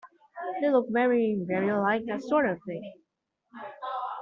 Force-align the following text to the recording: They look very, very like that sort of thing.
They 0.59 0.69
look 0.71 0.87
very, 0.89 1.37
very 1.45 1.71
like 1.73 2.05
that 2.07 2.23
sort 2.23 2.49
of 2.49 2.57
thing. 2.65 2.93